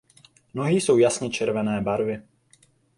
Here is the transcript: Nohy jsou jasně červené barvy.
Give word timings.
Nohy 0.53 0.75
jsou 0.75 0.97
jasně 0.97 1.29
červené 1.29 1.81
barvy. 1.81 2.21